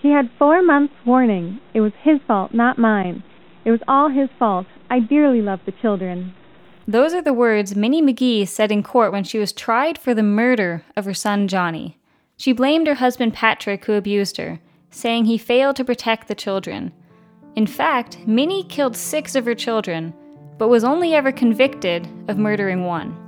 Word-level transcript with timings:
He 0.00 0.10
had 0.10 0.30
four 0.38 0.62
months' 0.62 0.94
warning. 1.04 1.60
It 1.74 1.80
was 1.80 1.92
his 2.02 2.20
fault, 2.26 2.54
not 2.54 2.78
mine. 2.78 3.22
It 3.64 3.70
was 3.70 3.80
all 3.88 4.08
his 4.08 4.28
fault. 4.38 4.66
I 4.88 5.00
dearly 5.00 5.42
love 5.42 5.60
the 5.66 5.72
children. 5.72 6.34
Those 6.86 7.12
are 7.12 7.20
the 7.20 7.34
words 7.34 7.76
Minnie 7.76 8.00
McGee 8.00 8.48
said 8.48 8.72
in 8.72 8.82
court 8.82 9.12
when 9.12 9.24
she 9.24 9.38
was 9.38 9.52
tried 9.52 9.98
for 9.98 10.14
the 10.14 10.22
murder 10.22 10.84
of 10.96 11.04
her 11.04 11.14
son 11.14 11.48
Johnny. 11.48 11.98
She 12.36 12.52
blamed 12.52 12.86
her 12.86 12.94
husband 12.94 13.34
Patrick, 13.34 13.84
who 13.84 13.94
abused 13.94 14.36
her, 14.36 14.60
saying 14.90 15.24
he 15.26 15.36
failed 15.36 15.76
to 15.76 15.84
protect 15.84 16.28
the 16.28 16.34
children. 16.34 16.92
In 17.56 17.66
fact, 17.66 18.18
Minnie 18.26 18.64
killed 18.64 18.96
six 18.96 19.34
of 19.34 19.44
her 19.44 19.54
children, 19.54 20.14
but 20.56 20.68
was 20.68 20.84
only 20.84 21.14
ever 21.14 21.32
convicted 21.32 22.08
of 22.28 22.38
murdering 22.38 22.84
one. 22.84 23.27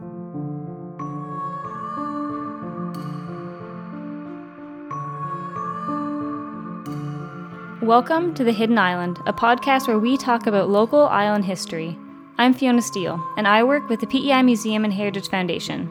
Welcome 7.83 8.35
to 8.35 8.45
The 8.45 8.53
Hidden 8.53 8.77
Island, 8.77 9.21
a 9.25 9.33
podcast 9.33 9.89
where 9.89 9.99
we 9.99 10.19
talk 10.19 10.47
about 10.47 10.69
local 10.69 11.05
island 11.05 11.47
history. 11.47 11.97
I'm 12.37 12.53
Fiona 12.53 12.83
Steele, 12.83 13.19
and 13.39 13.49
I 13.49 13.65
work 13.65 13.89
with 13.89 14.01
the 14.01 14.07
PEI 14.07 14.43
Museum 14.43 14.85
and 14.85 14.93
Heritage 14.93 15.31
Foundation. 15.31 15.89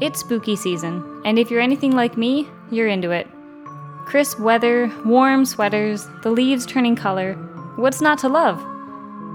It's 0.00 0.18
spooky 0.18 0.56
season, 0.56 1.22
and 1.24 1.38
if 1.38 1.48
you're 1.48 1.60
anything 1.60 1.92
like 1.92 2.16
me, 2.16 2.48
you're 2.72 2.88
into 2.88 3.12
it. 3.12 3.28
Crisp 4.04 4.40
weather, 4.40 4.90
warm 5.06 5.44
sweaters, 5.44 6.08
the 6.24 6.30
leaves 6.32 6.66
turning 6.66 6.96
color. 6.96 7.34
What's 7.76 8.00
not 8.00 8.18
to 8.18 8.28
love? 8.28 8.60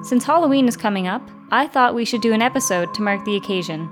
Since 0.06 0.26
Halloween 0.26 0.68
is 0.68 0.76
coming 0.76 1.08
up, 1.08 1.26
I 1.52 1.68
thought 1.68 1.96
we 1.96 2.04
should 2.04 2.22
do 2.22 2.34
an 2.34 2.42
episode 2.42 2.94
to 2.96 3.02
mark 3.02 3.24
the 3.24 3.38
occasion. 3.38 3.90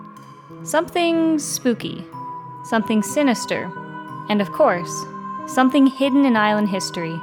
Something 0.63 1.39
spooky, 1.39 2.03
something 2.65 3.01
sinister, 3.01 3.71
and 4.27 4.41
of 4.41 4.51
course, 4.51 5.05
something 5.47 5.87
hidden 5.87 6.25
in 6.25 6.35
island 6.35 6.67
history. 6.67 7.17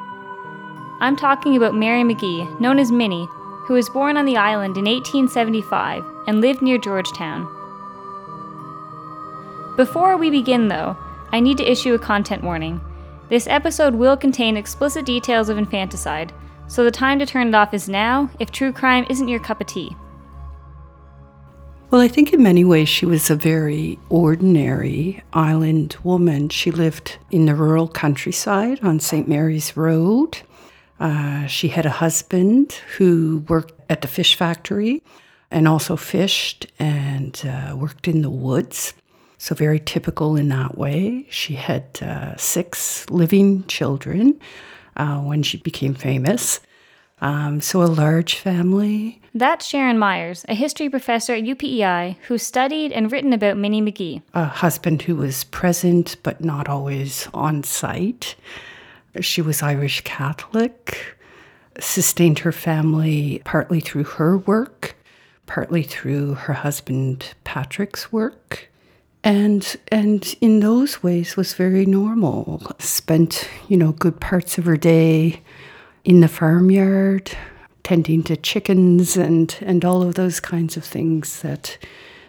I'm 1.01 1.17
talking 1.17 1.57
about 1.57 1.75
Mary 1.75 2.03
McGee, 2.03 2.61
known 2.61 2.79
as 2.79 2.93
Minnie, 2.93 3.27
who 3.67 3.75
was 3.75 3.89
born 3.89 4.19
on 4.19 4.27
the 4.27 4.37
island 4.37 4.77
in 4.77 4.85
1875 4.85 6.05
and 6.27 6.43
lived 6.43 6.61
near 6.61 6.77
Georgetown. 6.77 7.49
Before 9.77 10.19
we 10.19 10.29
begin, 10.29 10.69
though, 10.69 10.99
I 11.33 11.41
need 11.41 11.57
to 11.57 11.71
issue 11.71 11.95
a 11.95 11.99
content 11.99 12.45
warning. 12.45 12.83
This 13.31 13.47
episode 13.47 13.95
will 13.95 14.17
contain 14.17 14.59
explicit 14.59 15.07
details 15.07 15.49
of 15.49 15.57
infanticide, 15.57 16.35
so 16.67 16.85
the 16.85 16.91
time 16.91 17.19
to 17.19 17.27
turn 17.27 17.49
it 17.49 17.55
off 17.55 17.73
is 17.73 17.89
now 17.89 18.29
if 18.39 18.51
true 18.51 18.73
crime 18.73 19.07
isn't 19.09 19.29
your 19.29 19.41
cup 19.41 19.61
of 19.63 19.69
tea. 19.69 19.97
Well, 21.91 22.03
I 22.03 22.09
think 22.09 22.33
in 22.33 22.43
many 22.43 22.65
ways 22.65 22.89
she 22.89 23.07
was 23.07 23.31
a 23.31 23.37
very 23.37 23.99
ordinary 24.11 25.23
island 25.33 25.97
woman. 26.05 26.51
She 26.51 26.71
lived 26.71 27.17
in 27.31 27.47
the 27.47 27.55
rural 27.55 27.89
countryside 27.89 28.81
on 28.83 29.01
St. 29.01 29.27
Mary's 29.27 29.77
Road. 29.77 30.43
Uh, 31.01 31.47
she 31.47 31.69
had 31.69 31.87
a 31.87 31.91
husband 31.91 32.75
who 32.99 33.43
worked 33.49 33.73
at 33.89 34.03
the 34.03 34.09
fish 34.09 34.35
factory 34.37 35.03
and 35.51 35.67
also 35.67 35.97
fished 35.97 36.67
and 36.79 37.43
uh, 37.45 37.75
worked 37.75 38.07
in 38.07 38.23
the 38.23 38.31
woods. 38.31 38.93
So, 39.39 39.55
very 39.55 39.81
typical 39.81 40.37
in 40.37 40.51
that 40.51 40.77
way. 40.77 41.27
She 41.31 41.55
had 41.55 41.85
uh, 42.03 42.37
six 42.37 43.09
living 43.09 43.65
children 43.67 44.39
uh, 44.97 45.21
when 45.21 45.43
she 45.43 45.57
became 45.57 45.95
famous. 45.95 46.61
Um, 47.23 47.63
so, 47.63 47.83
a 47.83 47.85
large 47.85 48.35
family. 48.35 49.23
That's 49.35 49.65
Sharon 49.67 49.99
Myers, 49.99 50.45
a 50.47 50.55
history 50.55 50.91
professor 50.91 51.33
at 51.33 51.45
UPEI 51.45 52.17
who 52.29 52.37
studied 52.37 52.93
and 52.93 53.11
written 53.11 53.33
about 53.33 53.57
Minnie 53.57 53.81
McGee. 53.81 54.21
A 54.35 54.45
husband 54.45 55.03
who 55.03 55.17
was 55.17 55.45
present 55.45 56.17
but 56.23 56.45
not 56.45 56.69
always 56.69 57.27
on 57.33 57.63
site. 57.63 58.37
She 59.19 59.43
was 59.43 59.63
Irish 59.63 60.03
Catholic, 60.03 61.17
sustained 61.81 62.41
her 62.41 62.53
family 62.53 63.43
partly 63.45 63.81
through 63.81 64.05
her 64.05 64.39
work, 64.39 64.97
partly 65.47 65.83
through 65.83 66.35
her 66.35 66.53
husband 66.53 67.35
Patrick's 67.43 68.13
work. 68.13 68.71
And 69.25 69.77
and 69.89 70.37
in 70.41 70.61
those 70.61 71.03
ways 71.03 71.37
was 71.37 71.55
very 71.55 71.85
normal. 71.85 72.63
Spent, 72.79 73.49
you 73.69 73.77
know, 73.77 73.93
good 73.93 74.21
parts 74.21 74.59
of 74.59 74.65
her 74.65 74.77
day 74.77 75.43
in 76.05 76.21
the 76.21 76.29
farmyard, 76.29 77.33
tending 77.83 78.23
to 78.23 78.37
chickens 78.37 79.17
and, 79.17 79.55
and 79.61 79.85
all 79.85 80.03
of 80.03 80.15
those 80.15 80.41
kinds 80.41 80.77
of 80.77 80.85
things 80.85 81.43
that 81.43 81.77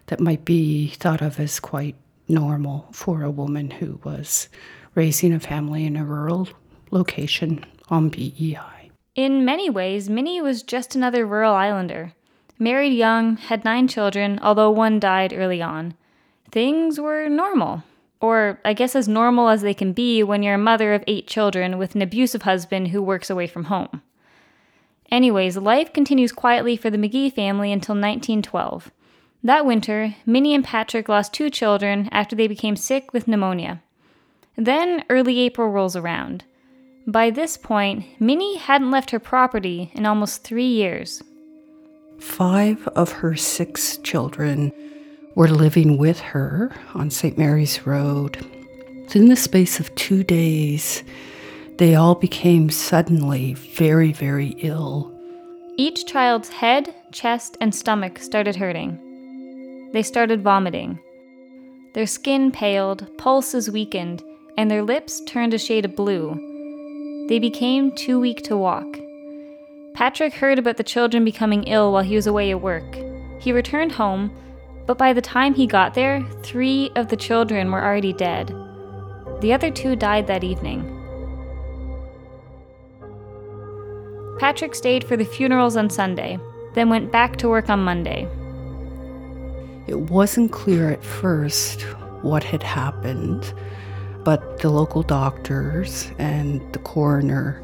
that 0.08 0.20
might 0.20 0.44
be 0.44 0.90
thought 0.90 1.22
of 1.22 1.40
as 1.40 1.60
quite 1.60 1.96
normal 2.28 2.88
for 2.92 3.24
a 3.24 3.32
woman 3.32 3.70
who 3.70 4.00
was 4.04 4.50
raising 4.96 5.32
a 5.32 5.40
family 5.40 5.86
in 5.86 5.96
a 5.96 6.04
rural 6.04 6.50
location 6.92 7.66
on 7.90 8.10
PEI. 8.10 8.92
In 9.16 9.44
many 9.44 9.70
ways, 9.70 10.10
Minnie 10.10 10.42
was 10.42 10.64
just 10.64 10.96
another 10.96 11.26
rural 11.26 11.54
islander. 11.54 12.14
Married 12.58 12.94
young, 12.94 13.38
had 13.38 13.66
nine 13.66 13.88
children, 13.88 14.40
although 14.42 14.70
one 14.70 15.00
died 15.00 15.34
early 15.36 15.62
on. 15.62 15.96
Things 16.52 17.00
were 17.00 17.28
normal. 17.28 17.84
Or, 18.20 18.60
I 18.64 18.74
guess, 18.74 18.96
as 18.96 19.08
normal 19.08 19.50
as 19.50 19.64
they 19.64 19.74
can 19.74 19.94
be 19.94 20.22
when 20.22 20.44
you're 20.44 20.54
a 20.54 20.60
mother 20.60 20.94
of 20.94 21.04
eight 21.08 21.28
children 21.28 21.78
with 21.78 21.96
an 21.96 22.04
abusive 22.04 22.44
husband 22.44 22.90
who 22.90 23.02
works 23.02 23.30
away 23.30 23.48
from 23.48 23.66
home. 23.66 24.02
Anyways, 25.10 25.58
life 25.58 25.92
continues 25.92 26.32
quietly 26.32 26.78
for 26.78 26.90
the 26.90 26.98
McGee 26.98 27.34
family 27.34 27.72
until 27.72 27.96
1912. 27.96 28.92
That 29.44 29.66
winter, 29.66 30.16
Minnie 30.26 30.54
and 30.54 30.64
Patrick 30.64 31.10
lost 31.10 31.34
two 31.34 31.50
children 31.50 32.08
after 32.12 32.36
they 32.36 32.48
became 32.48 32.76
sick 32.76 33.12
with 33.12 33.28
pneumonia. 33.28 33.82
Then 34.56 35.04
early 35.10 35.40
April 35.40 35.70
rolls 35.70 35.96
around. 35.96 36.46
By 37.08 37.32
this 37.32 37.58
point, 37.58 38.06
Minnie 38.20 38.58
hadn't 38.58 38.92
left 38.92 39.10
her 39.10 39.20
property 39.20 39.92
in 39.96 40.06
almost 40.06 40.44
three 40.44 40.68
years. 40.68 41.24
Five 42.20 42.88
of 42.90 43.12
her 43.12 43.36
six 43.36 43.98
children 43.98 44.72
were 45.34 45.48
living 45.48 45.98
with 45.98 46.20
her 46.20 46.72
on 46.94 47.10
St. 47.10 47.38
Mary's 47.38 47.88
Road. 47.88 48.46
In 49.16 49.30
the 49.30 49.36
space 49.36 49.80
of 49.80 49.94
two 49.96 50.24
days, 50.24 51.04
they 51.78 51.96
all 51.96 52.14
became 52.14 52.70
suddenly 52.70 53.56
very, 53.56 54.12
very 54.12 54.50
ill. 54.60 55.12
Each 55.78 56.06
child's 56.06 56.50
head, 56.50 56.94
chest, 57.12 57.58
and 57.60 57.74
stomach 57.74 58.20
started 58.20 58.56
hurting. 58.56 59.90
They 59.92 60.04
started 60.04 60.44
vomiting. 60.44 61.00
Their 61.94 62.06
skin 62.06 62.52
paled, 62.52 63.18
pulses 63.18 63.72
weakened, 63.72 64.24
and 64.56 64.70
their 64.70 64.84
lips 64.84 65.22
turned 65.26 65.56
a 65.56 65.58
shade 65.58 65.86
of 65.86 65.96
blue 65.96 66.51
they 67.32 67.40
became 67.40 67.94
too 67.94 68.20
weak 68.20 68.44
to 68.44 68.58
walk. 68.58 69.00
Patrick 69.94 70.34
heard 70.34 70.60
about 70.60 70.76
the 70.76 70.84
children 70.84 71.24
becoming 71.24 71.64
ill 71.64 71.94
while 71.94 72.04
he 72.04 72.18
was 72.18 72.28
away 72.28 72.52
at 72.52 72.60
work. 72.60 72.98
He 73.40 73.54
returned 73.54 73.94
home, 73.94 74.36
but 74.86 74.98
by 74.98 75.14
the 75.14 75.22
time 75.22 75.54
he 75.54 75.66
got 75.66 75.94
there, 75.94 76.22
three 76.44 76.92
of 76.98 77.08
the 77.08 77.16
children 77.16 77.72
were 77.72 77.82
already 77.82 78.12
dead. 78.12 78.54
The 79.40 79.54
other 79.54 79.72
two 79.72 79.96
died 79.96 80.28
that 80.28 80.44
evening. 80.44 80.84
Patrick 84.38 84.76
stayed 84.76 85.06
for 85.06 85.16
the 85.16 85.24
funerals 85.24 85.78
on 85.78 85.90
Sunday, 85.90 86.38
then 86.74 86.90
went 86.90 87.14
back 87.14 87.38
to 87.38 87.48
work 87.48 87.70
on 87.70 87.82
Monday. 87.82 88.28
It 89.88 89.98
wasn't 90.12 90.52
clear 90.52 90.90
at 90.90 91.02
first 91.02 91.84
what 92.24 92.44
had 92.44 92.62
happened 92.62 93.54
but 94.24 94.60
the 94.60 94.70
local 94.70 95.04
doctors 95.04 96.12
and 96.18 96.62
the 96.74 96.80
coroner 96.80 97.62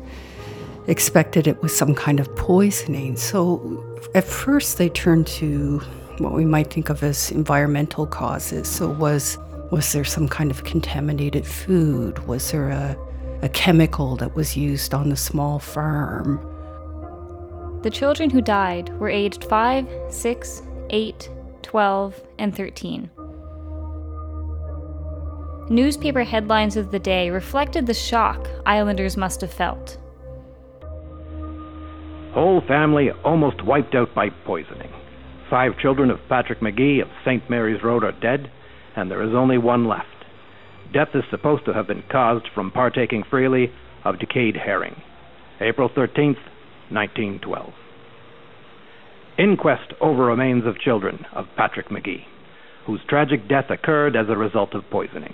expected 0.87 1.47
it 1.47 1.61
was 1.61 1.75
some 1.75 1.93
kind 1.93 2.19
of 2.19 2.33
poisoning. 2.35 3.15
So 3.17 3.83
at 4.15 4.23
first 4.23 4.77
they 4.77 4.89
turned 4.89 5.27
to 5.27 5.79
what 6.19 6.33
we 6.33 6.45
might 6.45 6.73
think 6.73 6.89
of 6.89 7.03
as 7.03 7.31
environmental 7.31 8.07
causes. 8.07 8.67
So 8.67 8.89
was 8.89 9.37
was 9.69 9.91
there 9.91 10.05
some 10.05 10.29
kind 10.29 10.49
of 10.49 10.63
contaminated 10.63 11.45
food? 11.45 12.25
Was 12.25 12.51
there 12.51 12.69
a, 12.69 12.97
a 13.41 13.49
chemical 13.49 14.15
that 14.15 14.33
was 14.33 14.55
used 14.55 14.93
on 14.93 15.09
the 15.09 15.17
small 15.17 15.59
farm? 15.59 16.39
The 17.83 17.89
children 17.89 18.29
who 18.29 18.41
died 18.41 18.97
were 18.97 19.09
aged 19.09 19.43
5, 19.43 19.87
6, 20.09 20.61
8, 20.89 21.29
12, 21.63 22.21
and 22.39 22.55
13. 22.55 23.09
Newspaper 25.69 26.23
headlines 26.23 26.77
of 26.77 26.91
the 26.91 26.99
day 26.99 27.29
reflected 27.29 27.87
the 27.87 27.93
shock 27.93 28.47
Islanders 28.65 29.17
must 29.17 29.41
have 29.41 29.51
felt. 29.51 29.97
Whole 32.31 32.61
family 32.65 33.09
almost 33.25 33.65
wiped 33.65 33.93
out 33.93 34.15
by 34.15 34.29
poisoning. 34.29 34.93
Five 35.49 35.77
children 35.77 36.09
of 36.09 36.19
Patrick 36.29 36.61
McGee 36.61 37.01
of 37.01 37.09
St. 37.25 37.49
Mary's 37.49 37.83
Road 37.83 38.05
are 38.05 38.13
dead, 38.13 38.49
and 38.95 39.11
there 39.11 39.21
is 39.21 39.33
only 39.33 39.57
one 39.57 39.89
left. 39.89 40.07
Death 40.93 41.09
is 41.13 41.23
supposed 41.29 41.65
to 41.65 41.73
have 41.73 41.87
been 41.87 42.03
caused 42.09 42.47
from 42.55 42.71
partaking 42.71 43.25
freely 43.29 43.69
of 44.05 44.19
decayed 44.19 44.55
herring. 44.55 44.95
April 45.59 45.89
13th, 45.89 46.39
1912. 46.89 47.73
Inquest 49.37 49.93
over 49.99 50.23
remains 50.23 50.65
of 50.65 50.79
children 50.79 51.25
of 51.33 51.45
Patrick 51.57 51.89
McGee, 51.89 52.23
whose 52.85 53.01
tragic 53.09 53.49
death 53.49 53.69
occurred 53.69 54.15
as 54.15 54.29
a 54.29 54.37
result 54.37 54.73
of 54.73 54.89
poisoning. 54.89 55.33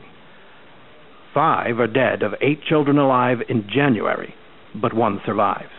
Five 1.33 1.79
are 1.79 1.87
dead 1.87 2.21
of 2.21 2.35
eight 2.41 2.61
children 2.63 2.99
alive 2.99 3.39
in 3.49 3.67
January, 3.67 4.35
but 4.75 4.93
one 4.93 5.19
survives. 5.25 5.71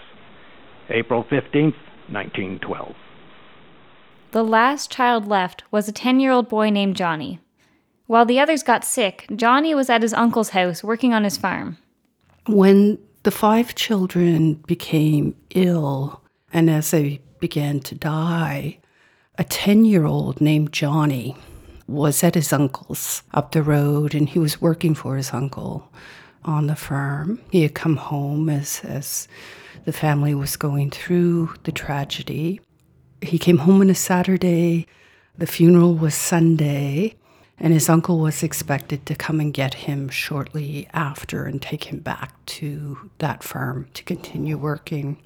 April 0.91 1.23
15th, 1.25 1.79
1912. 2.11 2.95
The 4.33 4.43
last 4.43 4.91
child 4.91 5.29
left 5.29 5.63
was 5.71 5.89
a 5.89 5.93
10 5.93 6.19
year 6.19 6.33
old 6.33 6.49
boy 6.49 6.71
named 6.71 6.97
Johnny. 6.97 7.39
While 8.07 8.27
the 8.27 8.41
others 8.41 8.63
got 8.63 8.85
sick, 8.85 9.27
Johnny 9.35 9.75
was 9.75 9.89
at 9.89 10.03
his 10.03 10.13
uncle's 10.13 10.51
house 10.51 10.83
working 10.83 11.15
on 11.15 11.25
his 11.25 11.39
farm. 11.39 11.79
When 12.47 12.99
the 13.23 13.31
five 13.31 13.75
children 13.75 14.55
became 14.67 15.37
ill, 15.51 16.21
and 16.53 16.69
as 16.69 16.91
they 16.91 17.21
began 17.39 17.81
to 17.81 17.95
die, 17.95 18.79
a 19.39 19.45
10 19.45 19.85
year 19.85 20.05
old 20.05 20.41
named 20.41 20.73
Johnny 20.73 21.37
was 21.87 22.25
at 22.25 22.35
his 22.35 22.53
uncle's 22.53 23.23
up 23.33 23.53
the 23.53 23.63
road 23.63 24.15
and 24.15 24.29
he 24.29 24.39
was 24.39 24.61
working 24.61 24.95
for 24.95 25.17
his 25.17 25.33
uncle 25.33 25.91
on 26.45 26.67
the 26.67 26.77
farm. 26.77 27.41
He 27.51 27.63
had 27.63 27.75
come 27.75 27.97
home 27.97 28.49
as, 28.49 28.81
as 28.85 29.29
the 29.85 29.93
family 29.93 30.35
was 30.35 30.57
going 30.57 30.91
through 30.91 31.55
the 31.65 31.73
tragedy. 31.73 32.61
He 33.21 33.39
came 33.39 33.59
home 33.59 33.81
on 33.81 33.91
a 33.91 33.95
Saturday. 33.95 34.87
The 35.37 35.47
funeral 35.47 35.95
was 35.95 36.15
Sunday, 36.15 37.17
and 37.59 37.73
his 37.73 37.89
uncle 37.89 38.19
was 38.19 38.43
expected 38.43 39.05
to 39.07 39.15
come 39.15 39.41
and 39.41 39.53
get 39.53 39.75
him 39.75 40.09
shortly 40.09 40.89
after 40.93 41.45
and 41.45 41.61
take 41.61 41.85
him 41.85 41.99
back 41.99 42.33
to 42.47 43.11
that 43.19 43.43
farm 43.43 43.89
to 43.95 44.05
continue 44.05 44.57
working. 44.57 45.19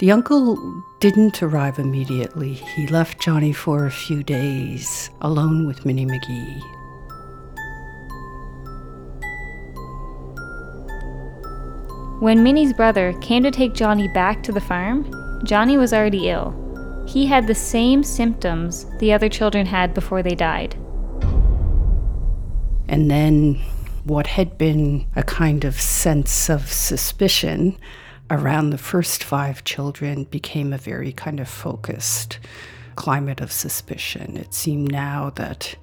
The 0.00 0.10
uncle 0.10 0.82
didn't 0.98 1.40
arrive 1.40 1.78
immediately. 1.78 2.54
He 2.54 2.88
left 2.88 3.20
Johnny 3.20 3.52
for 3.52 3.86
a 3.86 3.92
few 3.92 4.24
days 4.24 5.08
alone 5.20 5.68
with 5.68 5.86
Minnie 5.86 6.04
McGee. 6.04 6.60
When 12.20 12.42
Minnie's 12.42 12.72
brother 12.72 13.12
came 13.20 13.44
to 13.44 13.52
take 13.52 13.74
Johnny 13.74 14.08
back 14.08 14.42
to 14.42 14.52
the 14.52 14.60
farm, 14.60 15.08
Johnny 15.44 15.76
was 15.76 15.92
already 15.92 16.28
ill. 16.28 16.60
He 17.06 17.26
had 17.26 17.46
the 17.46 17.54
same 17.54 18.02
symptoms 18.02 18.86
the 18.98 19.12
other 19.12 19.28
children 19.28 19.64
had 19.64 19.94
before 19.94 20.24
they 20.24 20.34
died. 20.34 20.74
And 22.88 23.08
then 23.08 23.60
what 24.02 24.26
had 24.26 24.58
been 24.58 25.06
a 25.14 25.22
kind 25.22 25.64
of 25.64 25.80
sense 25.80 26.50
of 26.50 26.72
suspicion 26.72 27.76
around 28.30 28.70
the 28.70 28.78
first 28.78 29.22
five 29.22 29.64
children 29.64 30.24
became 30.24 30.72
a 30.72 30.78
very 30.78 31.12
kind 31.12 31.40
of 31.40 31.48
focused 31.48 32.38
climate 32.96 33.40
of 33.40 33.52
suspicion. 33.52 34.36
It 34.36 34.54
seemed 34.54 34.90
now 34.90 35.30
that 35.36 35.76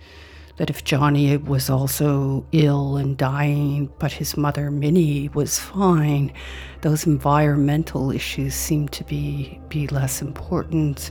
that 0.57 0.69
if 0.69 0.83
Johnny 0.83 1.38
was 1.38 1.71
also 1.71 2.45
ill 2.51 2.97
and 2.97 3.17
dying, 3.17 3.91
but 3.97 4.11
his 4.11 4.38
mother 4.38 4.69
Minnie 4.69 5.29
was 5.29 5.57
fine, 5.57 6.31
those 6.81 7.07
environmental 7.07 8.11
issues 8.11 8.53
seemed 8.53 8.91
to 8.91 9.03
be, 9.05 9.59
be 9.69 9.88
less 9.88 10.21
important. 10.21 11.09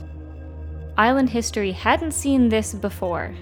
Island 0.97 1.29
history 1.29 1.73
hadn't 1.73 2.13
seen 2.13 2.47
this 2.47 2.73
before. 2.73 3.35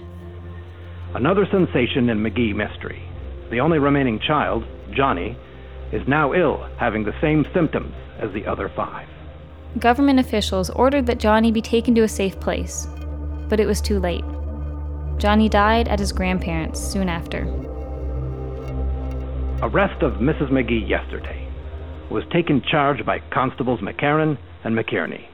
Another 1.14 1.46
sensation 1.50 2.08
in 2.08 2.18
McGee 2.18 2.56
mystery. 2.56 3.02
The 3.50 3.60
only 3.60 3.78
remaining 3.78 4.18
child, 4.18 4.64
Johnny, 4.92 5.36
is 5.92 6.06
now 6.06 6.32
ill, 6.34 6.68
having 6.76 7.04
the 7.04 7.18
same 7.20 7.46
symptoms 7.52 7.94
as 8.18 8.32
the 8.32 8.46
other 8.46 8.70
five. 8.74 9.08
Government 9.78 10.18
officials 10.18 10.70
ordered 10.70 11.06
that 11.06 11.18
Johnny 11.18 11.52
be 11.52 11.62
taken 11.62 11.94
to 11.94 12.02
a 12.02 12.08
safe 12.08 12.38
place, 12.40 12.86
but 13.48 13.60
it 13.60 13.66
was 13.66 13.80
too 13.80 14.00
late. 14.00 14.24
Johnny 15.18 15.48
died 15.48 15.86
at 15.88 15.98
his 15.98 16.12
grandparents' 16.12 16.80
soon 16.80 17.08
after. 17.08 17.42
Arrest 19.62 20.02
of 20.02 20.14
Mrs. 20.14 20.50
McGee 20.50 20.88
yesterday 20.88 21.46
was 22.10 22.24
taken 22.32 22.62
charge 22.62 23.04
by 23.04 23.20
Constables 23.30 23.80
McCarran 23.80 24.38
and 24.64 24.76
McKierney. 24.76 25.26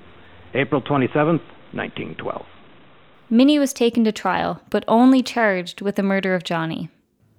April 0.55 0.81
27, 0.81 1.37
1912. 1.73 2.47
Minnie 3.31 3.59
was 3.59 3.73
taken 3.73 4.05
to 4.05 4.13
trial, 4.13 4.61
but 4.71 4.85
only 4.87 5.23
charged 5.23 5.81
with 5.81 5.97
the 5.97 6.03
murder 6.03 6.35
of 6.35 6.45
Johnny. 6.45 6.91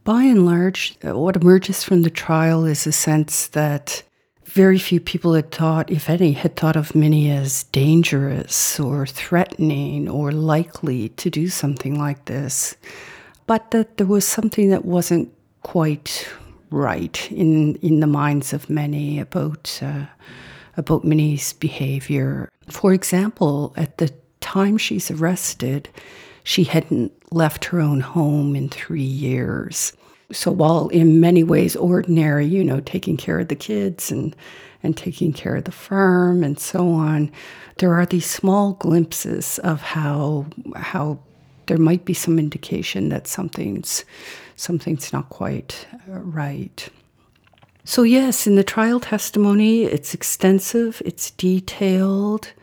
By 0.07 0.24
and 0.24 0.45
large, 0.45 0.98
what 1.01 1.36
emerges 1.36 1.83
from 1.83 2.04
the 2.04 2.09
trial 2.09 2.63
is 2.63 2.88
a 2.88 2.94
sense 2.94 3.48
that 3.48 4.04
very 4.45 4.80
few 4.80 5.01
people 5.01 5.33
had 5.33 5.51
thought, 5.51 5.92
if 5.92 6.09
any, 6.09 6.31
had 6.31 6.56
thought 6.56 6.77
of 6.77 6.95
Minnie 6.95 7.30
as 7.30 7.63
dangerous 7.74 8.80
or 8.80 9.06
threatening 9.06 10.07
or 10.07 10.31
likely 10.31 11.09
to 11.09 11.30
do 11.30 11.50
something 11.50 12.00
like 12.00 12.24
this, 12.24 12.77
but 13.48 13.71
that 13.71 13.98
there 13.98 14.07
was 14.07 14.25
something 14.25 14.69
that 14.69 14.86
wasn't 14.86 15.30
quite 15.63 16.25
right 16.69 17.30
in 17.30 17.75
in 17.81 18.00
the 18.00 18.07
minds 18.07 18.53
of 18.53 18.69
many 18.69 19.19
about 19.19 19.77
uh, 19.83 20.06
about 20.77 21.03
Minnie's 21.03 21.51
behavior. 21.51 22.48
For 22.69 22.94
example, 22.94 23.74
at 23.75 23.98
the 23.98 24.13
time 24.39 24.77
she's 24.77 25.12
arrested, 25.12 25.89
she 26.47 26.63
hadn't 26.63 27.11
left 27.29 27.65
her 27.65 27.81
own 27.81 27.99
home 27.99 28.55
in 28.55 28.69
three 28.69 29.01
years. 29.01 29.91
So 30.31 30.49
while 30.49 30.88
in 30.88 31.19
many 31.19 31.44
ways 31.44 31.75
ordinary, 31.75 32.45
you 32.45 32.63
know, 32.63 32.79
taking 32.79 33.17
care 33.17 33.41
of 33.41 33.49
the 33.49 33.55
kids 33.55 34.11
and 34.11 34.33
and 34.81 34.95
taking 34.95 35.33
care 35.33 35.57
of 35.57 35.65
the 35.65 35.73
firm 35.73 36.45
and 36.45 36.57
so 36.57 36.89
on, 36.91 37.31
there 37.79 37.94
are 37.95 38.05
these 38.05 38.25
small 38.25 38.73
glimpses 38.73 39.59
of 39.59 39.81
how 39.81 40.45
how 40.77 41.19
there 41.65 41.77
might 41.77 42.05
be 42.05 42.13
some 42.13 42.39
indication 42.39 43.09
that 43.09 43.27
something's 43.27 44.05
something's 44.55 45.11
not 45.11 45.27
quite 45.27 45.85
uh, 46.09 46.19
right. 46.19 46.88
So 47.83 48.03
yes, 48.03 48.47
in 48.47 48.55
the 48.55 48.63
trial 48.63 49.01
testimony, 49.01 49.83
it's 49.83 50.13
extensive, 50.13 51.01
it's 51.03 51.31
detailed. 51.31 52.53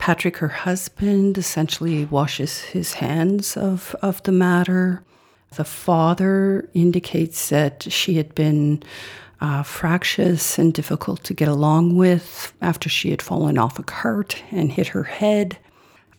Patrick, 0.00 0.38
her 0.38 0.48
husband, 0.48 1.36
essentially 1.36 2.06
washes 2.06 2.62
his 2.62 2.94
hands 2.94 3.54
of, 3.54 3.94
of 4.00 4.22
the 4.22 4.32
matter. 4.32 5.04
The 5.56 5.64
father 5.64 6.68
indicates 6.72 7.50
that 7.50 7.86
she 7.92 8.14
had 8.14 8.34
been 8.34 8.82
uh, 9.42 9.62
fractious 9.62 10.58
and 10.58 10.72
difficult 10.72 11.22
to 11.24 11.34
get 11.34 11.48
along 11.48 11.96
with 11.96 12.54
after 12.62 12.88
she 12.88 13.10
had 13.10 13.20
fallen 13.20 13.58
off 13.58 13.78
a 13.78 13.82
cart 13.82 14.42
and 14.50 14.72
hit 14.72 14.88
her 14.88 15.04
head. 15.04 15.58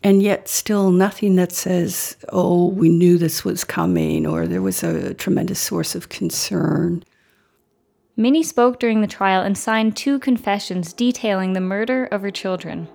And 0.04 0.22
yet, 0.22 0.48
still 0.48 0.92
nothing 0.92 1.34
that 1.36 1.50
says, 1.50 2.16
oh, 2.28 2.68
we 2.68 2.88
knew 2.88 3.18
this 3.18 3.44
was 3.44 3.64
coming 3.64 4.26
or 4.26 4.46
there 4.46 4.62
was 4.62 4.84
a 4.84 5.12
tremendous 5.14 5.58
source 5.58 5.96
of 5.96 6.08
concern. 6.08 7.04
Minnie 8.16 8.44
spoke 8.44 8.78
during 8.78 9.00
the 9.00 9.08
trial 9.08 9.42
and 9.42 9.58
signed 9.58 9.96
two 9.96 10.20
confessions 10.20 10.92
detailing 10.92 11.52
the 11.52 11.60
murder 11.60 12.04
of 12.06 12.22
her 12.22 12.30
children. 12.30 12.86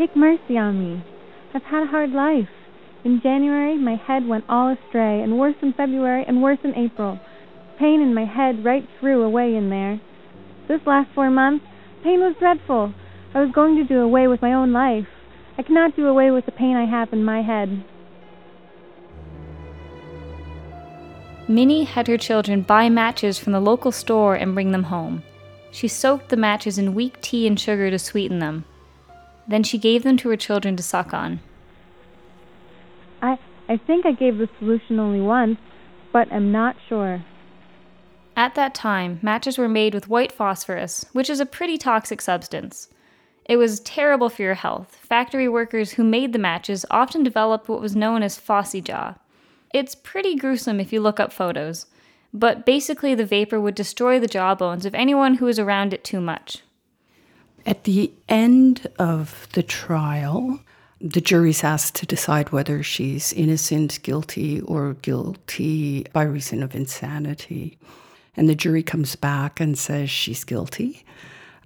Take 0.00 0.16
mercy 0.16 0.56
on 0.56 0.80
me. 0.80 1.04
I've 1.52 1.64
had 1.64 1.82
a 1.82 1.90
hard 1.90 2.12
life. 2.12 2.48
In 3.04 3.20
January, 3.22 3.76
my 3.76 3.96
head 3.96 4.26
went 4.26 4.46
all 4.48 4.72
astray, 4.72 5.20
and 5.20 5.38
worse 5.38 5.56
in 5.60 5.74
February, 5.74 6.24
and 6.26 6.42
worse 6.42 6.60
in 6.64 6.74
April. 6.74 7.20
Pain 7.78 8.00
in 8.00 8.14
my 8.14 8.24
head 8.24 8.64
right 8.64 8.88
through 8.98 9.22
away 9.22 9.54
in 9.54 9.68
there. 9.68 10.00
This 10.68 10.80
last 10.86 11.10
four 11.14 11.28
months, 11.28 11.66
pain 12.02 12.20
was 12.20 12.34
dreadful. 12.38 12.94
I 13.34 13.42
was 13.42 13.52
going 13.52 13.76
to 13.76 13.84
do 13.84 14.00
away 14.00 14.26
with 14.26 14.40
my 14.40 14.54
own 14.54 14.72
life. 14.72 15.06
I 15.58 15.62
cannot 15.62 15.96
do 15.96 16.06
away 16.06 16.30
with 16.30 16.46
the 16.46 16.52
pain 16.52 16.76
I 16.76 16.86
have 16.86 17.12
in 17.12 17.22
my 17.22 17.42
head. 17.42 17.84
Minnie 21.46 21.84
had 21.84 22.06
her 22.06 22.16
children 22.16 22.62
buy 22.62 22.88
matches 22.88 23.38
from 23.38 23.52
the 23.52 23.60
local 23.60 23.92
store 23.92 24.34
and 24.34 24.54
bring 24.54 24.70
them 24.70 24.84
home. 24.84 25.22
She 25.70 25.88
soaked 25.88 26.30
the 26.30 26.38
matches 26.38 26.78
in 26.78 26.94
weak 26.94 27.20
tea 27.20 27.46
and 27.46 27.60
sugar 27.60 27.90
to 27.90 27.98
sweeten 27.98 28.38
them. 28.38 28.64
Then 29.50 29.64
she 29.64 29.78
gave 29.78 30.04
them 30.04 30.16
to 30.18 30.28
her 30.28 30.36
children 30.36 30.76
to 30.76 30.82
suck 30.82 31.12
on. 31.12 31.40
I 33.20 33.36
I 33.68 33.76
think 33.76 34.06
I 34.06 34.12
gave 34.12 34.38
the 34.38 34.48
solution 34.60 35.00
only 35.00 35.20
once, 35.20 35.58
but 36.12 36.30
am 36.30 36.52
not 36.52 36.76
sure. 36.88 37.24
At 38.36 38.54
that 38.54 38.74
time, 38.74 39.18
matches 39.22 39.58
were 39.58 39.68
made 39.68 39.92
with 39.92 40.08
white 40.08 40.30
phosphorus, 40.30 41.04
which 41.12 41.28
is 41.28 41.40
a 41.40 41.46
pretty 41.46 41.78
toxic 41.78 42.20
substance. 42.20 42.88
It 43.44 43.56
was 43.56 43.80
terrible 43.80 44.28
for 44.28 44.42
your 44.42 44.54
health. 44.54 44.94
Factory 45.02 45.48
workers 45.48 45.92
who 45.92 46.04
made 46.04 46.32
the 46.32 46.38
matches 46.38 46.86
often 46.88 47.24
developed 47.24 47.68
what 47.68 47.80
was 47.80 47.96
known 47.96 48.22
as 48.22 48.38
phossy 48.38 48.82
jaw. 48.82 49.16
It's 49.74 49.96
pretty 49.96 50.36
gruesome 50.36 50.78
if 50.78 50.92
you 50.92 51.00
look 51.00 51.18
up 51.18 51.32
photos, 51.32 51.86
but 52.32 52.64
basically 52.64 53.16
the 53.16 53.26
vapor 53.26 53.60
would 53.60 53.74
destroy 53.74 54.20
the 54.20 54.28
jawbones 54.28 54.86
of 54.86 54.94
anyone 54.94 55.34
who 55.34 55.46
was 55.46 55.58
around 55.58 55.92
it 55.92 56.04
too 56.04 56.20
much. 56.20 56.62
At 57.66 57.84
the 57.84 58.12
end 58.28 58.86
of 58.98 59.46
the 59.52 59.62
trial, 59.62 60.60
the 61.00 61.20
jury's 61.20 61.62
asked 61.64 61.94
to 61.96 62.06
decide 62.06 62.50
whether 62.52 62.82
she's 62.82 63.32
innocent, 63.32 64.02
guilty, 64.02 64.60
or 64.62 64.94
guilty 64.94 66.06
by 66.12 66.22
reason 66.22 66.62
of 66.62 66.74
insanity. 66.74 67.78
And 68.36 68.48
the 68.48 68.54
jury 68.54 68.82
comes 68.82 69.16
back 69.16 69.60
and 69.60 69.78
says 69.78 70.10
she's 70.10 70.44
guilty. 70.44 71.04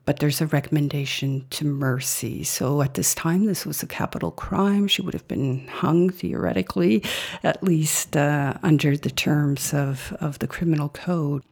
but 0.04 0.18
there's 0.18 0.40
a 0.40 0.46
recommendation 0.46 1.46
to 1.50 1.64
mercy. 1.64 2.44
So 2.44 2.82
at 2.82 2.94
this 2.94 3.14
time, 3.14 3.46
this 3.46 3.64
was 3.64 3.82
a 3.82 3.86
capital 3.86 4.30
crime. 4.30 4.86
She 4.86 5.02
would 5.02 5.14
have 5.14 5.26
been 5.28 5.66
hung 5.68 6.10
theoretically, 6.10 7.02
at 7.42 7.62
least 7.62 8.16
uh, 8.16 8.54
under 8.62 8.96
the 8.96 9.10
terms 9.10 9.72
of, 9.72 10.14
of 10.20 10.38
the 10.40 10.46
criminal 10.46 10.90
code. 10.90 11.42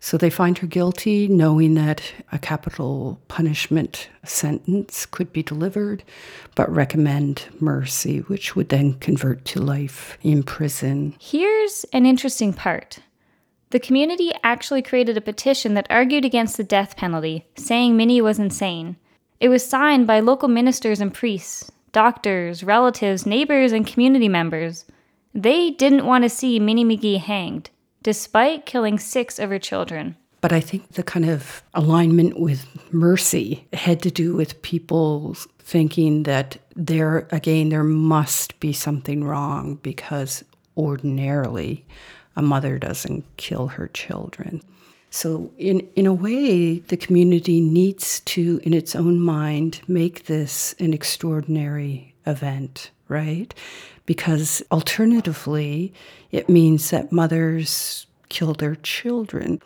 So 0.00 0.16
they 0.16 0.30
find 0.30 0.58
her 0.58 0.66
guilty, 0.66 1.26
knowing 1.26 1.74
that 1.74 2.02
a 2.30 2.38
capital 2.38 3.20
punishment 3.28 4.08
sentence 4.24 5.06
could 5.06 5.32
be 5.32 5.42
delivered, 5.42 6.04
but 6.54 6.70
recommend 6.70 7.46
mercy, 7.60 8.18
which 8.20 8.54
would 8.54 8.68
then 8.68 8.94
convert 8.94 9.44
to 9.46 9.60
life 9.60 10.18
in 10.22 10.42
prison. 10.42 11.14
Here's 11.18 11.84
an 11.92 12.06
interesting 12.06 12.52
part. 12.52 13.00
The 13.70 13.80
community 13.80 14.30
actually 14.44 14.82
created 14.82 15.16
a 15.16 15.20
petition 15.20 15.74
that 15.74 15.88
argued 15.90 16.24
against 16.24 16.56
the 16.56 16.64
death 16.64 16.96
penalty, 16.96 17.46
saying 17.56 17.96
Minnie 17.96 18.20
was 18.20 18.38
insane. 18.38 18.96
It 19.40 19.48
was 19.48 19.66
signed 19.66 20.06
by 20.06 20.20
local 20.20 20.48
ministers 20.48 21.00
and 21.00 21.12
priests, 21.12 21.70
doctors, 21.90 22.62
relatives, 22.62 23.26
neighbors, 23.26 23.72
and 23.72 23.86
community 23.86 24.28
members. 24.28 24.84
They 25.34 25.70
didn't 25.70 26.06
want 26.06 26.24
to 26.24 26.30
see 26.30 26.60
Minnie 26.60 26.84
McGee 26.84 27.18
hanged, 27.18 27.70
despite 28.06 28.66
killing 28.66 29.00
six 29.00 29.36
of 29.40 29.50
her 29.50 29.58
children. 29.58 30.14
But 30.40 30.52
I 30.52 30.60
think 30.60 30.92
the 30.92 31.02
kind 31.02 31.28
of 31.28 31.64
alignment 31.74 32.38
with 32.38 32.64
mercy 32.92 33.66
had 33.72 34.00
to 34.02 34.12
do 34.12 34.36
with 34.36 34.62
people 34.62 35.34
thinking 35.58 36.22
that 36.22 36.56
there, 36.76 37.26
again, 37.32 37.70
there 37.70 37.82
must 37.82 38.60
be 38.60 38.72
something 38.72 39.24
wrong 39.24 39.80
because 39.82 40.44
ordinarily 40.76 41.84
a 42.36 42.42
mother 42.42 42.78
doesn't 42.78 43.24
kill 43.38 43.66
her 43.66 43.88
children. 43.88 44.62
So, 45.10 45.50
in, 45.58 45.80
in 45.96 46.06
a 46.06 46.14
way, 46.14 46.78
the 46.78 46.96
community 46.96 47.60
needs 47.60 48.20
to, 48.20 48.60
in 48.62 48.72
its 48.72 48.94
own 48.94 49.18
mind, 49.18 49.80
make 49.88 50.26
this 50.26 50.76
an 50.78 50.94
extraordinary 50.94 52.14
event, 52.24 52.92
right? 53.08 53.52
Because 54.06 54.62
alternatively, 54.70 55.92
it 56.30 56.48
means 56.48 56.90
that 56.90 57.12
mothers 57.12 58.06
kill 58.28 58.54
their 58.54 58.76
children. 58.76 59.60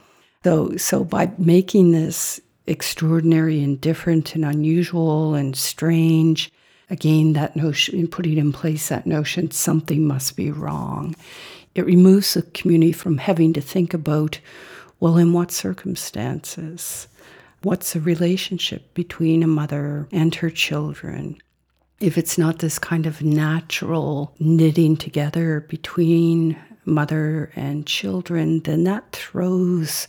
So, 0.45 0.77
so 0.77 1.05
by 1.05 1.31
making 1.39 1.93
this 1.93 2.41
extraordinary 2.67 3.63
and 3.63 3.81
different 3.81 4.35
and 4.35 4.45
unusual 4.45 5.35
and 5.35 5.55
strange, 5.57 6.51
again, 6.89 7.35
that 7.35 7.57
notion, 7.57 8.07
putting 8.09 8.39
in 8.39 8.53
place 8.53 8.89
that 8.89 9.07
notion, 9.07 9.51
something 9.51 10.07
must 10.07 10.37
be 10.37 10.51
wrong. 10.51 11.15
It 11.75 11.87
removes 11.87 12.35
the 12.35 12.43
community 12.43 12.93
from 12.93 13.19
having 13.19 13.53
to 13.53 13.61
think 13.61 13.95
about, 13.95 14.41
well, 14.99 15.17
in 15.17 15.33
what 15.33 15.53
circumstances? 15.53 17.07
What's 17.63 17.93
the 17.93 18.01
relationship 18.01 18.93
between 18.95 19.43
a 19.43 19.47
mother 19.47 20.09
and 20.11 20.35
her 20.37 20.51
children? 20.51 21.41
If 22.01 22.17
it's 22.17 22.39
not 22.39 22.61
this 22.61 22.79
kind 22.79 23.07
of 23.07 23.23
natural 23.23 24.35
knitting 24.41 24.97
together 24.97 25.61
between 25.69 26.57
mother 26.87 27.53
and 27.55 27.87
children, 27.87 28.61
then 28.61 28.85
that 28.85 29.13
throws 29.13 30.07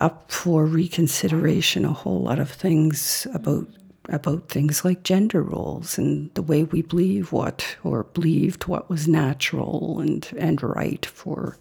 up 0.00 0.30
for 0.30 0.64
reconsideration 0.64 1.84
a 1.84 1.92
whole 1.92 2.22
lot 2.22 2.38
of 2.38 2.50
things 2.50 3.26
about 3.34 3.66
about 4.08 4.48
things 4.48 4.84
like 4.84 5.04
gender 5.04 5.42
roles 5.42 5.96
and 5.96 6.32
the 6.34 6.42
way 6.42 6.64
we 6.64 6.82
believe 6.82 7.30
what 7.30 7.76
or 7.84 8.02
believed 8.02 8.66
what 8.66 8.90
was 8.90 9.06
natural 9.06 10.00
and 10.00 10.28
and 10.38 10.62
right 10.62 11.06
for 11.06 11.56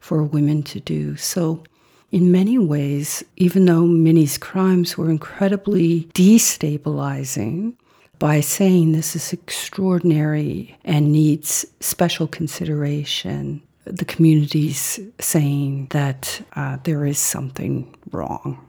for 0.00 0.22
women 0.22 0.62
to 0.62 0.80
do. 0.80 1.16
So 1.16 1.62
in 2.12 2.30
many 2.30 2.56
ways, 2.56 3.24
even 3.36 3.64
though 3.64 3.84
Minnie's 3.84 4.38
crimes 4.38 4.96
were 4.96 5.10
incredibly 5.10 6.04
destabilizing, 6.14 7.74
by 8.18 8.40
saying 8.40 8.92
this 8.92 9.14
is 9.14 9.32
extraordinary 9.32 10.76
and 10.84 11.12
needs 11.12 11.66
special 11.80 12.26
consideration, 12.26 13.62
the 13.84 14.04
community's 14.04 14.98
saying 15.20 15.88
that 15.90 16.42
uh, 16.54 16.78
there 16.84 17.04
is 17.04 17.18
something 17.18 17.94
wrong 18.10 18.62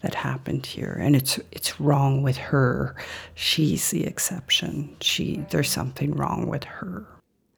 that 0.00 0.14
happened 0.14 0.66
here 0.66 0.96
and 1.00 1.16
it's 1.16 1.38
it's 1.52 1.80
wrong 1.80 2.22
with 2.22 2.36
her. 2.36 2.94
She's 3.34 3.90
the 3.90 4.04
exception. 4.06 4.94
She 5.00 5.44
there's 5.50 5.70
something 5.70 6.14
wrong 6.14 6.46
with 6.46 6.64
her. 6.64 7.04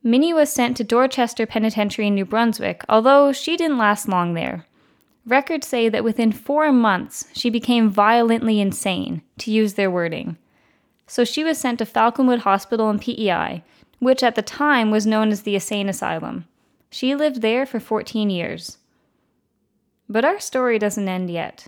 Minnie 0.03 0.33
was 0.33 0.53
sent 0.53 0.77
to 0.77 0.85
dorchester 0.85 1.47
penitentiary 1.47 2.07
in 2.07 2.15
new 2.15 2.25
brunswick 2.25 2.85
although 2.89 3.33
she 3.33 3.57
didn't 3.57 3.79
last 3.79 4.09
long 4.09 4.35
there. 4.35 4.65
Records 5.27 5.67
say 5.67 5.89
that 5.89 6.05
within 6.05 6.33
four 6.33 6.73
months 6.73 7.27
she 7.35 7.51
became 7.51 7.91
violently 7.91 8.61
insane 8.61 9.23
to 9.39 9.51
use 9.51 9.75
their 9.75 9.91
wording 9.91 10.37
so 11.09 11.25
she 11.25 11.43
was 11.43 11.59
sent 11.59 11.79
to 11.79 11.85
falconwood 11.85 12.41
hospital 12.41 12.89
in 12.91 12.99
pei 12.99 13.65
which 13.99 14.23
at 14.23 14.37
the 14.37 14.43
time 14.43 14.93
was 14.93 15.07
known 15.07 15.31
as 15.31 15.43
the 15.43 15.55
insane 15.55 15.89
asylum 15.89 16.47
she 16.91 17.15
lived 17.17 17.43
there 17.43 17.67
for 17.67 17.81
14 17.81 18.31
years 18.31 18.79
but 20.09 20.25
our 20.25 20.39
story 20.39 20.79
doesn't 20.79 21.09
end 21.09 21.29
yet 21.29 21.67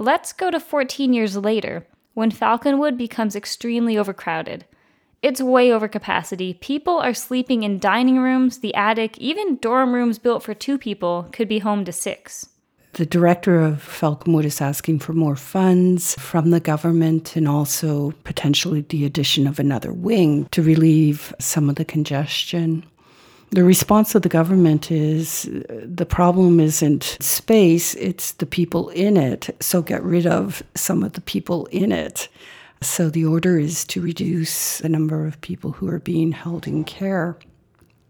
Let's 0.00 0.32
go 0.32 0.52
to 0.52 0.60
14 0.60 1.12
years 1.12 1.36
later, 1.36 1.84
when 2.14 2.30
Falconwood 2.30 2.96
becomes 2.96 3.34
extremely 3.34 3.98
overcrowded. 3.98 4.64
It's 5.22 5.42
way 5.42 5.72
over 5.72 5.88
capacity. 5.88 6.54
People 6.54 6.98
are 6.98 7.12
sleeping 7.12 7.64
in 7.64 7.80
dining 7.80 8.20
rooms, 8.20 8.60
the 8.60 8.72
attic, 8.76 9.18
even 9.18 9.56
dorm 9.56 9.92
rooms 9.92 10.20
built 10.20 10.44
for 10.44 10.54
two 10.54 10.78
people 10.78 11.28
could 11.32 11.48
be 11.48 11.58
home 11.58 11.84
to 11.84 11.90
six. 11.90 12.50
The 12.94 13.06
director 13.06 13.60
of 13.60 13.82
Falconwood 13.82 14.44
is 14.44 14.60
asking 14.60 15.00
for 15.00 15.12
more 15.12 15.36
funds 15.36 16.14
from 16.14 16.50
the 16.50 16.60
government 16.60 17.36
and 17.36 17.46
also 17.46 18.12
potentially 18.24 18.80
the 18.80 19.04
addition 19.04 19.46
of 19.46 19.58
another 19.58 19.92
wing 19.92 20.48
to 20.52 20.62
relieve 20.62 21.34
some 21.38 21.68
of 21.68 21.76
the 21.76 21.84
congestion. 21.84 22.84
The 23.50 23.64
response 23.64 24.14
of 24.14 24.22
the 24.22 24.28
government 24.28 24.90
is 24.90 25.48
the 25.68 26.06
problem 26.06 26.60
isn't 26.60 27.16
space, 27.20 27.94
it's 27.94 28.32
the 28.32 28.46
people 28.46 28.90
in 28.90 29.16
it. 29.16 29.54
So 29.60 29.80
get 29.80 30.02
rid 30.02 30.26
of 30.26 30.62
some 30.74 31.02
of 31.02 31.14
the 31.14 31.22
people 31.22 31.66
in 31.66 31.92
it. 31.92 32.28
So 32.82 33.08
the 33.08 33.24
order 33.24 33.58
is 33.58 33.84
to 33.86 34.00
reduce 34.00 34.78
the 34.78 34.88
number 34.88 35.26
of 35.26 35.40
people 35.40 35.72
who 35.72 35.88
are 35.88 35.98
being 35.98 36.32
held 36.32 36.66
in 36.66 36.84
care. 36.84 37.36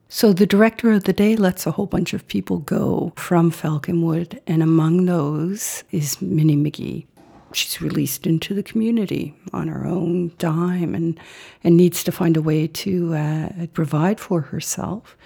So 0.09 0.33
the 0.33 0.47
director 0.47 0.93
of 0.93 1.05
the 1.05 1.13
day 1.13 1.37
lets 1.37 1.67
a 1.67 1.71
whole 1.73 1.87
bunch 1.87 2.15
of 2.15 2.27
people 2.27 2.59
go 2.59 3.13
from 3.17 3.51
Falconwood, 3.51 4.41
and 4.47 4.63
among 4.63 5.05
those 5.05 5.85
is 5.91 6.23
Minnie 6.23 6.57
McGee 6.57 7.07
she's 7.53 7.81
released 7.81 8.27
into 8.27 8.55
the 8.55 8.63
community 8.63 9.35
on 9.53 9.69
her 9.69 9.87
own 9.87 10.33
dime 10.39 10.95
and, 10.95 11.19
and 11.65 11.77
needs 11.77 12.05
to 12.05 12.13
find 12.13 12.37
a 12.37 12.43
way 12.43 12.67
to 12.67 13.15
uh, 13.15 13.67
provide 13.73 14.21
for 14.21 14.41
herself. 14.43 15.17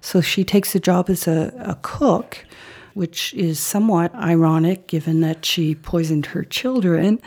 So 0.00 0.20
she 0.20 0.44
takes 0.44 0.74
a 0.74 0.80
job 0.80 1.10
as 1.10 1.26
a, 1.26 1.52
a 1.60 1.78
cook, 1.82 2.44
which 2.94 3.32
is 3.34 3.58
somewhat 3.58 4.14
ironic 4.14 4.86
given 4.86 5.20
that 5.20 5.44
she 5.44 5.74
poisoned 5.74 6.26
her 6.26 6.44
children. 6.44 7.20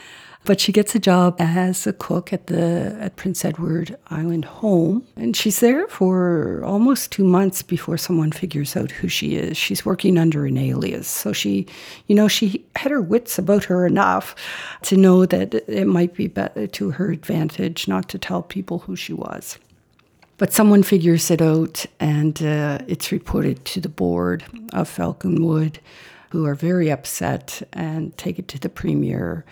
But 0.45 0.59
she 0.59 0.73
gets 0.73 0.93
a 0.93 0.99
job 0.99 1.37
as 1.39 1.87
a 1.87 1.93
cook 1.93 2.33
at 2.33 2.47
the 2.47 2.97
at 2.99 3.15
Prince 3.15 3.45
Edward 3.45 3.97
Island 4.09 4.43
home, 4.43 5.07
and 5.15 5.37
she's 5.37 5.61
there 5.61 5.87
for 5.87 6.61
almost 6.65 7.13
two 7.13 7.23
months 7.23 7.63
before 7.63 7.97
someone 7.97 8.33
figures 8.33 8.75
out 8.75 8.91
who 8.91 9.07
she 9.07 9.35
is. 9.35 9.55
She's 9.55 9.85
working 9.85 10.17
under 10.17 10.45
an 10.45 10.57
alias, 10.57 11.07
so 11.07 11.31
she, 11.31 11.65
you 12.07 12.15
know, 12.15 12.27
she 12.27 12.65
had 12.75 12.91
her 12.91 13.01
wits 13.01 13.39
about 13.39 13.63
her 13.65 13.85
enough 13.85 14.35
to 14.81 14.97
know 14.97 15.25
that 15.25 15.53
it 15.53 15.87
might 15.87 16.13
be 16.13 16.27
better 16.27 16.67
to 16.67 16.91
her 16.91 17.09
advantage 17.11 17.87
not 17.87 18.09
to 18.09 18.17
tell 18.17 18.41
people 18.41 18.79
who 18.79 18.97
she 18.97 19.13
was. 19.13 19.57
But 20.37 20.51
someone 20.51 20.83
figures 20.83 21.31
it 21.31 21.41
out, 21.41 21.85
and 22.01 22.43
uh, 22.43 22.79
it's 22.87 23.13
reported 23.13 23.63
to 23.65 23.79
the 23.79 23.87
board 23.87 24.43
of 24.73 24.89
Falconwood, 24.89 25.79
who 26.31 26.45
are 26.45 26.55
very 26.55 26.91
upset 26.91 27.61
and 27.71 28.17
take 28.17 28.39
it 28.39 28.49
to 28.49 28.59
the 28.59 28.67
premier 28.67 29.45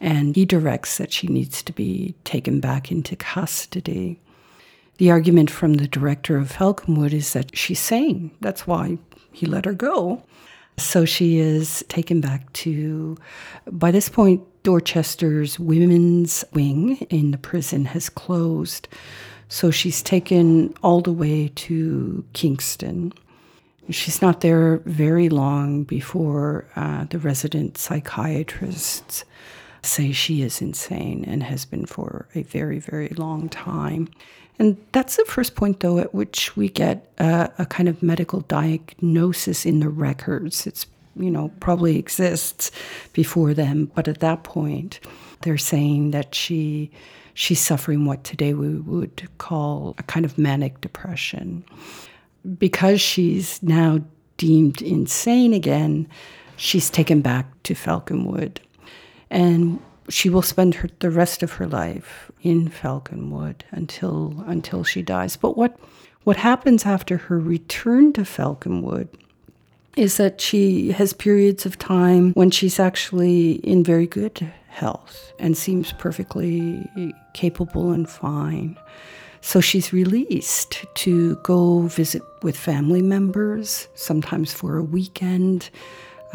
and 0.00 0.36
he 0.36 0.44
directs 0.44 0.98
that 0.98 1.12
she 1.12 1.26
needs 1.26 1.62
to 1.62 1.72
be 1.72 2.14
taken 2.24 2.60
back 2.60 2.90
into 2.90 3.16
custody. 3.16 4.20
The 4.98 5.10
argument 5.10 5.50
from 5.50 5.74
the 5.74 5.88
director 5.88 6.36
of 6.36 6.52
Falconwood 6.52 7.12
is 7.12 7.32
that 7.32 7.56
she's 7.56 7.80
sane. 7.80 8.30
That's 8.40 8.66
why 8.66 8.98
he 9.32 9.46
let 9.46 9.64
her 9.64 9.74
go. 9.74 10.22
So 10.78 11.04
she 11.04 11.38
is 11.38 11.84
taken 11.88 12.20
back 12.20 12.52
to, 12.54 13.16
by 13.70 13.90
this 13.90 14.08
point, 14.08 14.42
Dorchester's 14.62 15.58
women's 15.58 16.44
wing 16.52 16.98
in 17.08 17.30
the 17.30 17.38
prison 17.38 17.86
has 17.86 18.08
closed. 18.08 18.88
So 19.48 19.70
she's 19.70 20.02
taken 20.02 20.74
all 20.82 21.00
the 21.00 21.12
way 21.12 21.52
to 21.54 22.24
Kingston. 22.32 23.12
She's 23.90 24.20
not 24.20 24.40
there 24.40 24.78
very 24.78 25.28
long 25.28 25.84
before 25.84 26.66
uh, 26.74 27.04
the 27.04 27.18
resident 27.18 27.78
psychiatrists 27.78 29.24
say 29.86 30.12
she 30.12 30.42
is 30.42 30.60
insane 30.60 31.24
and 31.26 31.42
has 31.42 31.64
been 31.64 31.86
for 31.86 32.26
a 32.34 32.42
very, 32.42 32.78
very 32.78 33.08
long 33.08 33.48
time. 33.48 34.08
And 34.58 34.76
that's 34.92 35.16
the 35.16 35.24
first 35.26 35.54
point, 35.54 35.80
though, 35.80 35.98
at 35.98 36.14
which 36.14 36.56
we 36.56 36.68
get 36.68 37.12
a, 37.18 37.50
a 37.58 37.66
kind 37.66 37.88
of 37.88 38.02
medical 38.02 38.40
diagnosis 38.40 39.66
in 39.66 39.80
the 39.80 39.88
records. 39.88 40.66
It's 40.66 40.86
you 41.18 41.30
know, 41.30 41.50
probably 41.60 41.98
exists 41.98 42.70
before 43.12 43.54
them. 43.54 43.90
But 43.94 44.08
at 44.08 44.20
that 44.20 44.44
point, 44.44 45.00
they're 45.42 45.58
saying 45.58 46.10
that 46.12 46.34
she 46.34 46.90
she's 47.34 47.60
suffering 47.60 48.06
what 48.06 48.24
today 48.24 48.54
we 48.54 48.76
would 48.76 49.28
call 49.38 49.94
a 49.98 50.02
kind 50.04 50.24
of 50.24 50.38
manic 50.38 50.80
depression. 50.80 51.64
Because 52.58 53.00
she's 53.00 53.62
now 53.62 54.00
deemed 54.36 54.80
insane 54.80 55.52
again, 55.52 56.08
she's 56.56 56.88
taken 56.88 57.20
back 57.20 57.46
to 57.64 57.74
Falconwood. 57.74 58.58
And 59.30 59.80
she 60.08 60.30
will 60.30 60.42
spend 60.42 60.76
her, 60.76 60.88
the 61.00 61.10
rest 61.10 61.42
of 61.42 61.54
her 61.54 61.66
life 61.66 62.30
in 62.42 62.68
Falconwood 62.68 63.64
until 63.70 64.44
until 64.46 64.84
she 64.84 65.02
dies. 65.02 65.36
But 65.36 65.56
what 65.56 65.78
what 66.24 66.36
happens 66.36 66.86
after 66.86 67.16
her 67.16 67.38
return 67.38 68.12
to 68.14 68.22
Falconwood 68.22 69.08
is 69.96 70.18
that 70.18 70.40
she 70.40 70.92
has 70.92 71.12
periods 71.12 71.64
of 71.64 71.78
time 71.78 72.32
when 72.34 72.50
she's 72.50 72.78
actually 72.78 73.52
in 73.64 73.82
very 73.82 74.06
good 74.06 74.52
health 74.68 75.32
and 75.38 75.56
seems 75.56 75.92
perfectly 75.92 76.86
capable 77.32 77.92
and 77.92 78.08
fine. 78.08 78.76
So 79.40 79.60
she's 79.60 79.92
released 79.92 80.84
to 80.96 81.36
go 81.36 81.82
visit 81.82 82.22
with 82.42 82.56
family 82.56 83.00
members, 83.00 83.88
sometimes 83.94 84.52
for 84.52 84.76
a 84.76 84.82
weekend, 84.82 85.70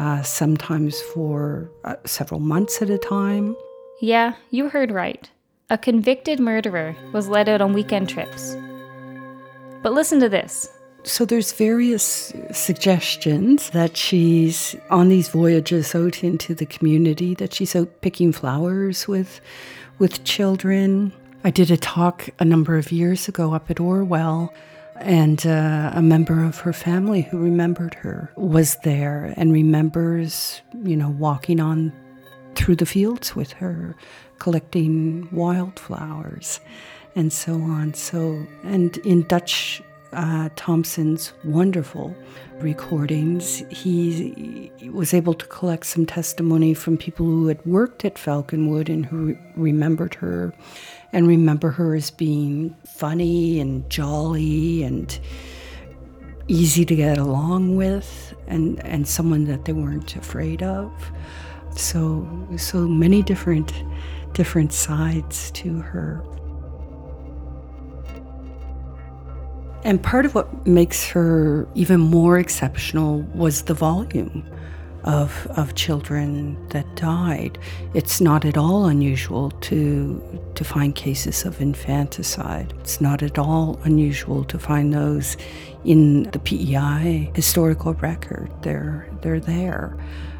uh, 0.02 0.22
sometimes 0.22 1.00
for 1.14 1.70
uh, 1.84 1.94
several 2.04 2.40
months 2.40 2.82
at 2.82 2.90
a 2.90 2.98
time. 2.98 3.56
Yeah, 4.00 4.34
you 4.50 4.68
heard 4.68 4.90
right. 4.90 5.30
A 5.70 5.78
convicted 5.78 6.40
murderer 6.40 6.96
was 7.12 7.28
let 7.28 7.48
out 7.48 7.60
on 7.60 7.72
weekend 7.72 8.08
trips. 8.08 8.56
But 9.82 9.92
listen 9.92 10.18
to 10.20 10.28
this 10.28 10.68
so 11.04 11.24
there's 11.24 11.52
various 11.52 12.32
suggestions 12.52 13.70
that 13.70 13.96
she's 13.96 14.76
on 14.90 15.08
these 15.08 15.28
voyages 15.28 15.94
out 15.94 16.22
into 16.22 16.54
the 16.54 16.66
community, 16.66 17.34
that 17.34 17.52
she's 17.52 17.74
out 17.74 18.00
picking 18.02 18.32
flowers 18.32 19.08
with 19.08 19.40
with 19.98 20.24
children. 20.24 21.12
I 21.44 21.50
did 21.50 21.70
a 21.70 21.76
talk 21.76 22.28
a 22.38 22.44
number 22.44 22.76
of 22.76 22.92
years 22.92 23.26
ago 23.26 23.52
up 23.52 23.68
at 23.68 23.80
Orwell, 23.80 24.54
and 25.02 25.46
uh, 25.46 25.90
a 25.94 26.02
member 26.02 26.44
of 26.44 26.60
her 26.60 26.72
family 26.72 27.22
who 27.22 27.38
remembered 27.38 27.94
her 27.94 28.32
was 28.36 28.76
there 28.84 29.34
and 29.36 29.52
remembers, 29.52 30.62
you 30.84 30.96
know, 30.96 31.10
walking 31.10 31.60
on 31.60 31.92
through 32.54 32.76
the 32.76 32.86
fields 32.86 33.34
with 33.34 33.52
her, 33.52 33.96
collecting 34.38 35.28
wildflowers, 35.32 36.60
and 37.14 37.32
so 37.32 37.54
on. 37.54 37.94
So, 37.94 38.46
and 38.62 38.96
in 38.98 39.22
Dutch 39.22 39.82
uh, 40.12 40.48
Thompson's 40.56 41.32
wonderful 41.44 42.14
recordings, 42.60 43.64
he 43.70 44.70
was 44.92 45.14
able 45.14 45.34
to 45.34 45.46
collect 45.46 45.86
some 45.86 46.06
testimony 46.06 46.74
from 46.74 46.96
people 46.96 47.26
who 47.26 47.46
had 47.48 47.64
worked 47.66 48.04
at 48.04 48.16
Falconwood 48.16 48.88
and 48.88 49.06
who 49.06 49.26
re- 49.26 49.38
remembered 49.56 50.14
her 50.14 50.52
and 51.12 51.26
remember 51.26 51.70
her 51.70 51.94
as 51.94 52.10
being 52.10 52.76
funny 52.86 53.60
and 53.60 53.88
jolly 53.90 54.82
and 54.82 55.18
easy 56.48 56.84
to 56.84 56.96
get 56.96 57.18
along 57.18 57.76
with 57.76 58.34
and, 58.46 58.84
and 58.84 59.06
someone 59.06 59.44
that 59.44 59.64
they 59.64 59.72
weren't 59.72 60.16
afraid 60.16 60.62
of. 60.62 60.92
So 61.76 62.28
so 62.58 62.86
many 62.86 63.22
different 63.22 63.72
different 64.34 64.72
sides 64.72 65.50
to 65.52 65.80
her. 65.80 66.22
And 69.84 70.00
part 70.00 70.24
of 70.24 70.34
what 70.34 70.66
makes 70.66 71.08
her 71.08 71.66
even 71.74 71.98
more 71.98 72.38
exceptional 72.38 73.22
was 73.34 73.62
the 73.62 73.74
volume 73.74 74.44
of, 75.04 75.46
of 75.56 75.74
children 75.74 76.56
that 76.68 76.94
died. 76.94 77.58
It's 77.92 78.20
not 78.20 78.44
at 78.44 78.56
all 78.56 78.86
unusual 78.86 79.50
to, 79.50 80.40
to 80.54 80.64
find 80.64 80.94
cases 80.94 81.44
of 81.44 81.60
infanticide. 81.60 82.72
It's 82.80 83.00
not 83.00 83.24
at 83.24 83.38
all 83.38 83.80
unusual 83.82 84.44
to 84.44 84.58
find 84.58 84.94
those 84.94 85.36
in 85.84 86.24
the 86.30 86.38
PEI 86.38 87.32
historical 87.34 87.94
record. 87.94 88.52
They're, 88.62 89.08
they're 89.22 89.40
there. 89.40 89.96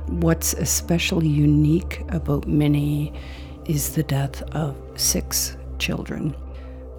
What's 0.07 0.55
especially 0.55 1.29
unique 1.29 2.03
about 2.09 2.47
Minnie 2.47 3.13
is 3.65 3.95
the 3.97 4.05
death 4.05 4.43
of 4.55 4.77
six 4.95 5.57
children 5.79 6.37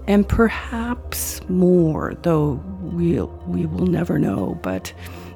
and 0.08 0.28
perhaps 0.28 1.42
more, 1.50 2.16
though 2.24 2.62
we'll, 2.82 3.28
we 3.48 3.66
will 3.66 3.88
never 3.88 4.20
know. 4.20 4.60
But 4.62 4.94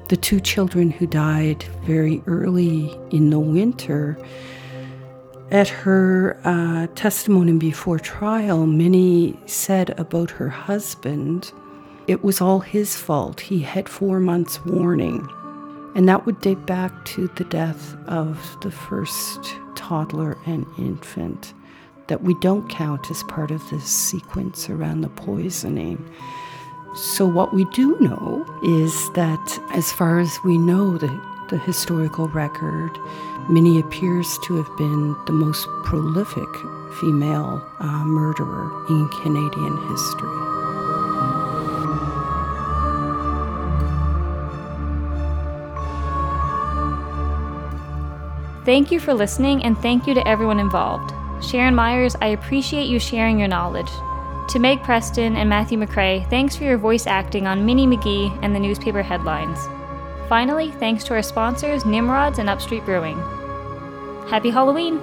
the 0.08 0.16
two 0.16 0.40
children 0.40 0.90
who 0.90 1.06
died 1.06 1.62
very 1.84 2.22
early 2.26 2.98
in 3.10 3.30
the 3.30 3.38
winter, 3.38 4.18
at 5.50 5.68
her 5.68 6.38
uh, 6.44 6.86
testimony 6.94 7.54
before 7.54 7.98
trial, 7.98 8.66
Minnie 8.66 9.38
said 9.46 9.98
about 9.98 10.30
her 10.32 10.50
husband, 10.50 11.52
it 12.06 12.22
was 12.22 12.40
all 12.40 12.60
his 12.60 12.96
fault. 12.96 13.40
He 13.40 13.60
had 13.60 13.88
four 13.88 14.20
months' 14.20 14.64
warning. 14.64 15.26
And 15.94 16.08
that 16.08 16.26
would 16.26 16.40
date 16.40 16.66
back 16.66 17.04
to 17.06 17.28
the 17.28 17.44
death 17.44 17.96
of 18.06 18.58
the 18.60 18.70
first 18.70 19.40
toddler 19.74 20.36
and 20.46 20.66
infant 20.78 21.54
that 22.08 22.22
we 22.22 22.34
don't 22.34 22.68
count 22.68 23.10
as 23.10 23.22
part 23.24 23.50
of 23.50 23.68
this 23.70 23.84
sequence 23.84 24.68
around 24.68 25.02
the 25.02 25.08
poisoning. 25.10 26.04
So, 26.94 27.26
what 27.26 27.54
we 27.54 27.64
do 27.66 27.98
know 28.00 28.44
is 28.62 29.10
that, 29.12 29.60
as 29.72 29.92
far 29.92 30.18
as 30.18 30.38
we 30.42 30.58
know, 30.58 30.98
the, 30.98 31.08
the 31.48 31.58
historical 31.58 32.28
record, 32.28 32.98
Minnie 33.48 33.78
appears 33.78 34.38
to 34.44 34.56
have 34.56 34.76
been 34.76 35.16
the 35.26 35.32
most 35.32 35.66
prolific 35.84 36.48
female 37.00 37.64
uh, 37.78 38.04
murderer 38.04 38.84
in 38.88 39.08
Canadian 39.22 39.76
history. 39.88 40.48
Thank 48.64 48.90
you 48.90 49.00
for 49.00 49.14
listening, 49.14 49.64
and 49.64 49.78
thank 49.78 50.06
you 50.06 50.14
to 50.14 50.28
everyone 50.28 50.58
involved. 50.58 51.14
Sharon 51.40 51.74
Myers, 51.74 52.16
I 52.20 52.28
appreciate 52.28 52.88
you 52.88 52.98
sharing 52.98 53.38
your 53.38 53.48
knowledge. 53.48 53.90
To 54.50 54.58
Meg 54.58 54.82
Preston 54.82 55.36
and 55.36 55.48
Matthew 55.48 55.78
McRae, 55.78 56.28
thanks 56.30 56.56
for 56.56 56.64
your 56.64 56.78
voice 56.78 57.06
acting 57.06 57.46
on 57.46 57.66
Minnie 57.66 57.86
McGee 57.86 58.36
and 58.42 58.54
the 58.54 58.60
newspaper 58.60 59.02
headlines. 59.02 59.58
Finally, 60.28 60.70
thanks 60.72 61.04
to 61.04 61.14
our 61.14 61.22
sponsors, 61.22 61.84
Nimrods 61.84 62.38
and 62.38 62.48
Upstreet 62.48 62.84
Brewing. 62.84 63.18
Happy 64.28 64.50
Halloween! 64.50 65.00